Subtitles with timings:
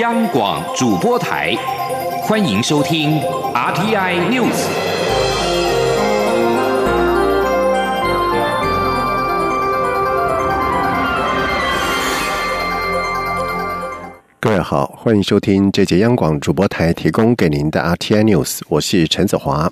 [0.00, 1.54] 央广主播台，
[2.22, 3.20] 欢迎收听
[3.52, 4.66] RTI News。
[14.40, 19.70] 各位好，欢迎收听这节央广主播台提供给您的 RTI News，我是陈子华。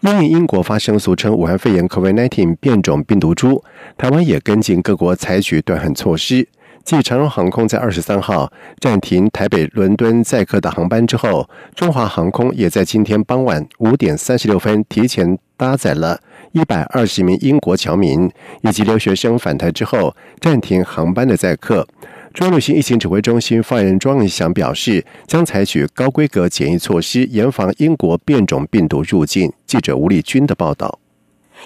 [0.00, 3.64] 因为英国发生俗称武汉肺炎 （COVID-19） 变种病毒株，
[3.96, 6.46] 台湾也跟进各国采取断航措施。
[6.84, 16.20] 继长荣航空在二十三号暂停台北、伦敦载客的航班之后，中华航空也在今天傍晚五点三十六分提前搭载了
[16.52, 21.88] 一百二十名英国侨民以及留学生返台之后，暂停航班的载客。
[22.34, 29.50] 中央流行疫情指挥中心发言人庄仁祥表示，将采取高规格检疫措施，严防英国变种病毒入境。
[29.64, 30.98] 记者吴立军的报道。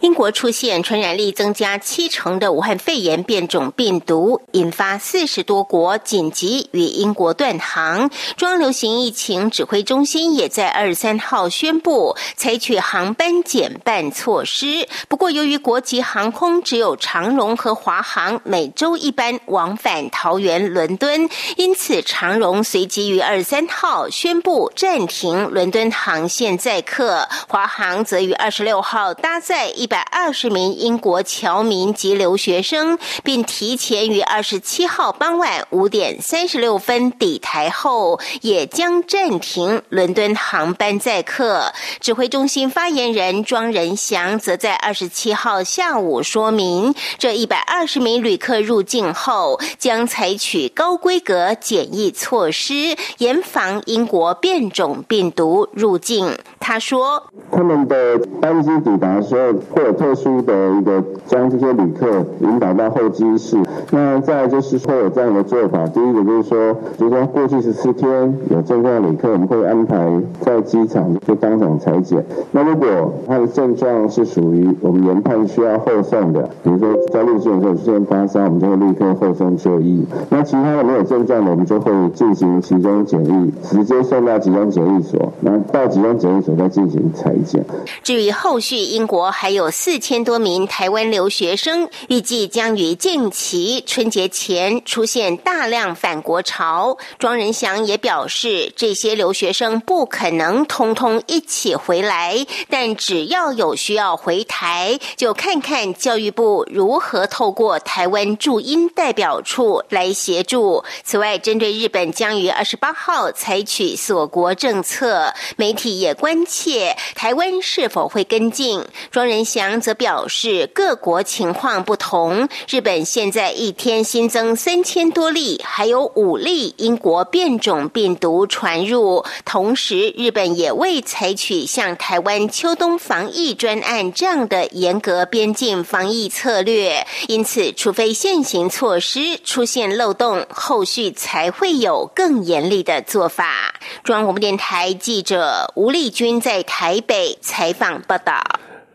[0.00, 8.10] 英国出现传染力增加七成的武汉肺炎变种病毒，引发四十多国紧急与英国断航。
[8.36, 14.86] 中央流行疫情指挥中心也在二十三号宣布采取航班减半措施。
[15.08, 29.72] 不过，由于国际航空只有长荣和华航每周一班往返桃园、伦敦，因此长荣随即于二十三号宣布暂停伦敦航线载客，华航则于二十六号搭载。
[29.84, 41.70] 一百二十名英国侨民及留学生，并提前于二十七号傍晚五点三十六分抵台后，也将暂停伦敦航班载客。
[42.00, 56.38] 指挥中心发言人庄仁祥则在二十七号下午说明，这一百二十名旅客入境后，将采取高规格检疫措施，严防英国变种病毒入境。
[56.66, 62.06] 他说：“他们的班机抵达的时候。”会有特殊的一个将这些旅客
[62.40, 63.58] 引导到候机室。
[63.90, 65.86] 那再就是会有这样的做法。
[65.88, 72.24] 第一个就是说，比如说过去十四天有症状的旅客，我们会安排在机场就当场裁剪。
[72.52, 80.06] 那如果他的症状是属于我们研判需要后送的，比如说在入境的时候出现发烧，我们就会立刻后送就医。
[80.30, 87.64] 那其他的没有症状的，我们就会进行集中检疫，直接送到集中检疫所，那到集中检疫所再进行裁剪。
[88.02, 89.54] 至于后续，英国还。
[89.54, 96.98] 有四千多名台湾留学生，预计将于近期春节前出现大量返国潮。
[97.20, 110.82] 庄仁祥也表示，这些留学生不可能通通一起回来，但只要有需要回台，就看看教育部如何透过台湾驻英代表处来协助。
[111.04, 118.84] 此外，针对日本将于二十八号采取锁国政策，媒体也关切台湾是否会跟进。
[119.12, 119.44] 庄仁。
[119.44, 122.48] 祥则表示，各国情况不同。
[122.66, 129.24] 日本现在一天新增三千多例，还有五例英国变种病毒传入。
[129.44, 137.06] 同时，日本也未采取像台湾秋冬防疫专案这样的严格边境防疫策略。
[137.28, 143.74] 因此，除非现行措施出现漏洞，后续才会有更严厉的做法。
[144.02, 148.42] 中央广播电台记者吴丽君在台北采访报道。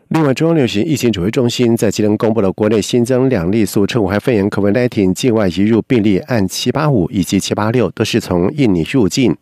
[0.08, 9.36] 另外，中央流行疫情指挥中心在今天公布了国内新增两例俗称武汉肺炎 （COVID-19） 境外移入病例，按七八五以及七八六都是从印尼入境。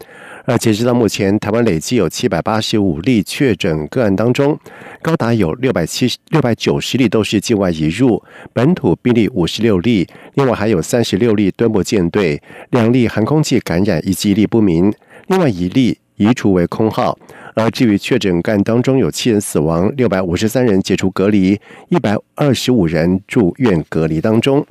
[0.44, 4.58] 而截止到目前，台湾累计有七百八十五例确诊个案当中，
[5.00, 8.22] 高达有六百七十六百九十例都是境外移入，
[8.52, 12.42] 本土病例五十六例，另外还有三十六例敦睦舰队，
[12.72, 14.92] 两例航空器感染以及一例不明，
[15.28, 17.18] 另外一例移除为空号。
[17.54, 21.58] 而至于确诊干当中，有七人死亡，六百五十三人解除隔离，
[21.88, 24.64] 一百二十五人住院隔离当中。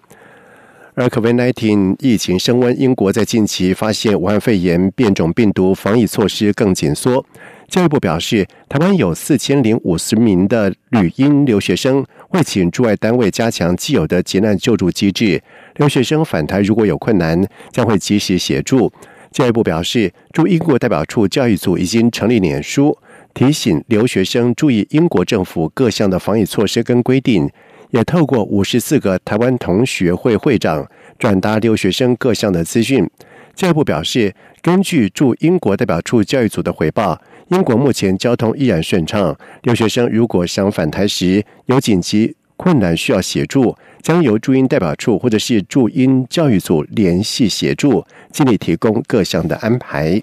[0.94, 7.24] 而 COVID-19 疫情升温，英国在近期发现武汉肺炎变种病毒，防疫措施更紧缩。
[7.68, 15.44] 教育部表示，台湾有四千零五十名的旅英留学生，会请驻外单位加强既有的急难救助机制。
[15.75, 18.91] 留学生返台如果有困难，将会及时协助。
[19.32, 22.98] 教育部表示，驻英国代表处教育组已经成立脸书，
[23.34, 27.50] 提醒留学生注意英国政府各项的防疫措施跟规定，
[27.92, 33.07] 也透过五十四个台湾同学会会长转达留学生各项的资讯。
[33.56, 37.19] 教育部表示，根据驻英国代表处教育组的回报，
[37.50, 43.75] 英国目前交通依然顺畅，留学生如果想返台时有紧急困难需要协助。
[44.02, 50.22] 将由驻英代表处或者是驻英教育组联系协助，尽力提供各项的安排。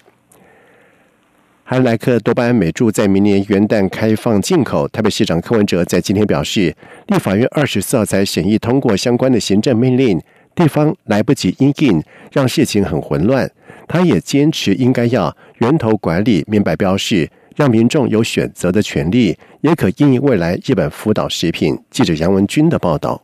[1.67, 4.87] 海莱克多巴胺美注在明年元旦开放进口。
[4.89, 6.77] 台北市长柯文哲在今天表示，
[7.07, 10.21] 立法院二十四号才审议通过相关的行政命令，
[10.55, 13.51] 地方来不及应应，让事情很混乱。
[13.89, 17.27] 他也坚持应该要源头管理明白标示，
[17.57, 21.79] 让民众有选择的权利，也可应未来日本福岛食品。
[21.89, 23.24] 记者杨文军的报道。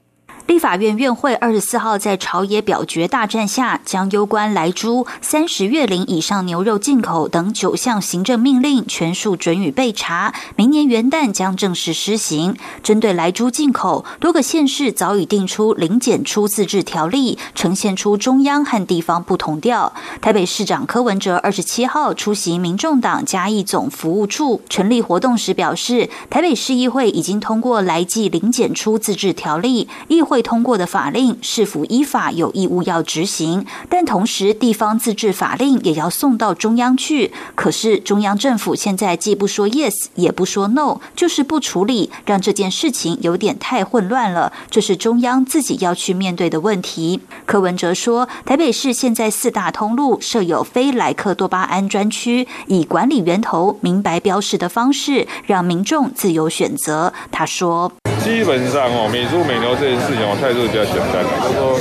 [0.51, 12.57] 立法院院会二十四号在朝野表决大战下，将攸关来猪、三十月龄以上牛肉进口等九项行政命令全数准予备查，明年元旦将正式施行。
[12.83, 19.93] 针对来猪进口，多个县市早已定出零检出自治条例，呈现出中央和地方不同调。
[20.21, 30.40] 台北市长柯文哲二十七号出席民众党嘉义总服务处成立活动时表示，台北市议会已经通过来记零检出自治条例，议会。
[30.43, 37.33] 通过的法令是否依法有义务要执行，但同时地方自治法令也要送到中央去。
[37.55, 44.53] 可是中央政府现在既不说 yes，也不说 no，就是不处理，让这件事情有点太混乱了。
[44.71, 47.21] 这是中央自己要去面对的问题。
[47.47, 57.13] 柯文哲说，台北市现在四大通路设有非莱克多巴胺专区，以管理源头明白标示的方式，让民众自由选择。
[57.31, 57.93] 他说。
[58.23, 61.81] 基本上哦，美猪美牛这件事情，我态度比较简单，就是说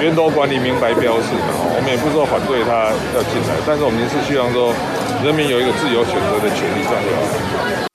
[0.00, 4.72] 源头管理明白标示嘛，我们也不是说反对他要进来，但是我们是希望说
[5.22, 7.22] 人民有一个自由选择的权利，这样就好。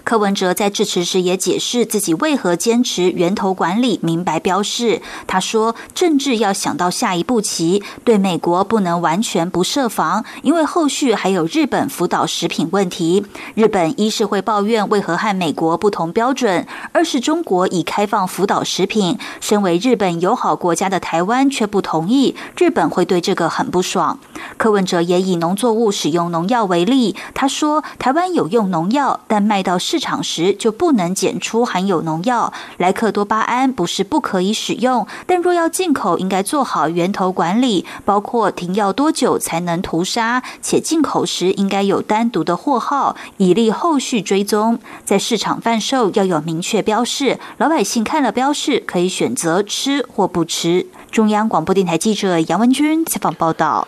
[0.04, 5.02] 柯文哲在致辞时也解释自己为何坚持源头管理、明白标示。
[5.26, 13.26] 他说：“政治要想到下一步棋，对美国不能完全不设防，因为后续还有日本福岛食品问题。
[13.56, 24.20] 日本一是会抱怨为何和美国不同标准，二是中国已开放福岛食品，身为日本友好国家的台湾却不同意，日本会对这个很不爽。”
[24.58, 32.52] 柯文哲也以农作物使用农药为例，他说：“台湾有用农药，但卖到市场时就不能检出含有农药。
[32.78, 44.78] 莱克多巴胺不是不可以使用，但若要进口，应该做好源头管理，包括停药多久才能屠杀，且进口时应该有单独的货号，以利后续追踪。
[45.06, 53.88] 在市场贩售要有明确标示，老百姓看了标示可以选择吃或不吃。”中央广播电台记者杨文君采访报道。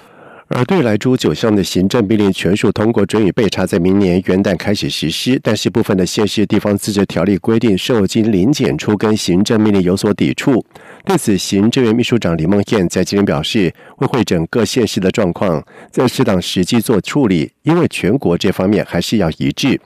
[0.56, 5.38] 而对来猪九项的行政命令全数通过，准予备查，在明年元旦开始实施。
[5.44, 10.66] 但是部分的县市地方自治条例规定，受经零检出跟行政命令有所抵触。
[11.04, 15.62] 对此，行政院秘书长李梦燕在今天表示，会会整各县市的状况，
[15.92, 19.78] 在适当时机做处理，因为全国这方面还是要一致。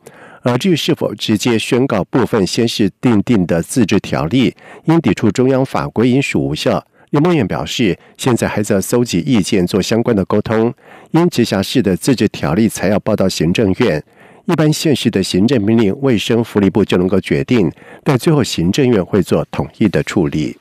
[0.44, 4.54] 而至于是否直接宣告部分县市订定的自治条例
[4.86, 6.86] 因抵触中央法规，因属无效。
[7.12, 10.74] 李梦远表示，现在还在搜集意见，做相关的沟通。
[11.12, 14.04] 因直辖市的自治条例才要报到行政院，
[14.46, 17.72] 一般县市的行政命令，卫生福利部就能够决定，
[18.04, 20.56] 但最后行政院会做统一的处理。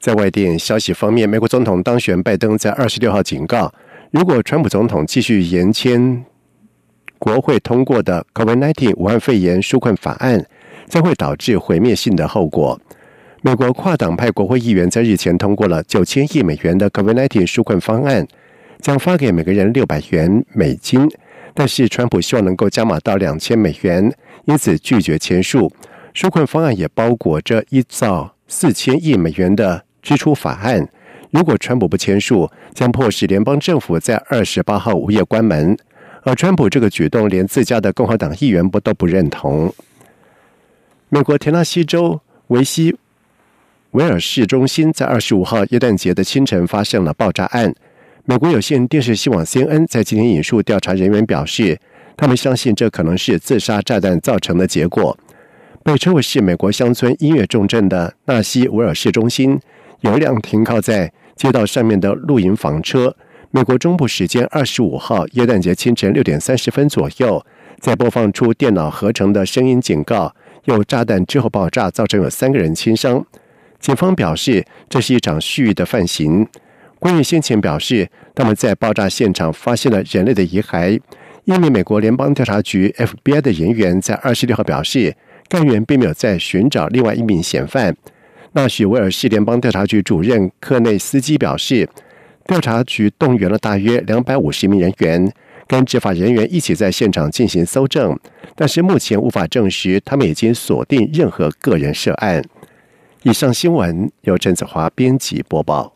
[0.00, 3.72] 在外电消息方面，美国总统当选拜登在二十六号警告，
[4.10, 6.24] 如果川普总统继续延签
[7.20, 10.44] 国会通过的 COVID-19 武汉肺炎纾困法案，
[10.88, 12.80] 将会导致毁灭性的后果。
[13.42, 18.26] 美国跨党派国会议员在日前通过了九千亿美元的 COVID-19 纾困方案，
[18.80, 21.08] 将发给每个人六百元美金。
[21.54, 24.12] 但是，川普希望能够加码到两千美元，
[24.44, 25.72] 因此拒绝签署。
[26.14, 30.86] 纾困方案也包裹着一造四千亿美元的支出法案。
[31.30, 35.74] 如果川普不签署，将迫使联邦政府在二十八号午夜关门。
[36.24, 39.72] 而川普这个举动，连自家的共和党议员不都不认同。
[41.08, 42.96] 美国田纳西州维西。
[43.92, 47.74] 威尔士中心在二十五号耶诞节的清晨发生了爆炸案。
[48.24, 51.76] 美国有线电视新闻 CNN 在今天引述调查人员表示，
[52.16, 55.18] 他们相信这可能是自杀炸弹造成的结果。
[55.82, 59.58] 被称为是美国乡村音乐重镇的纳西维尔市中心，
[60.02, 63.16] 有一辆停靠在街道上面的露营房车。
[63.50, 67.44] 美国中部时间二十五号耶诞节清晨六点三十分左右，
[67.80, 70.32] 在播放出电脑合成的声音警告，
[70.66, 73.26] 有炸弹之后爆炸，造成有三个人轻伤。
[73.80, 76.46] 警方表示，这是一场蓄意的犯行。
[76.98, 81.00] 官员先前表示，他们在爆炸现场发现了人类的遗骸。
[81.44, 85.16] 一名美国联邦调查局 FBI 的人员在二十六号表示，
[85.48, 87.96] 干员并没有在寻找另外一名嫌犯。
[88.52, 91.88] 纳许维尔市联邦调查局主任克内斯基表示，
[92.46, 95.32] 调查局动员了大约两百五十名人员，
[95.66, 98.18] 跟执法人员一起在现场进行搜证，
[98.54, 102.44] 但是目前无法证实他们已经锁定任何个人涉案。
[103.22, 105.94] 以上新闻由郑子华编辑播报。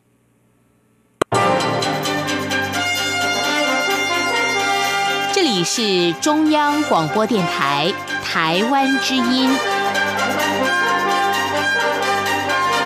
[5.32, 7.90] 这里是中央广播电台
[8.22, 9.73] 台湾之音。